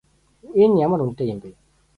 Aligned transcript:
Энэ 0.63 0.77
ямар 0.85 0.99
үнэтэй 1.03 1.27
юм 1.33 1.39
бэ? 1.43 1.49